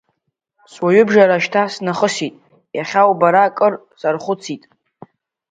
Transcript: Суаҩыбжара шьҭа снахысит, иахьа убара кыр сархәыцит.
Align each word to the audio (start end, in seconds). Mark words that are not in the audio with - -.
Суаҩыбжара 0.73 1.37
шьҭа 1.43 1.63
снахысит, 1.73 2.33
иахьа 2.77 3.03
убара 3.11 3.55
кыр 3.57 3.73
сархәыцит. 3.99 4.63